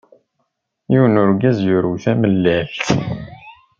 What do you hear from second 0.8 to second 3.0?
yiwen n urgaz yuru tamellalt!